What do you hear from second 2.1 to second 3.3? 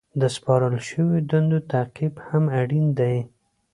هم اړین دی.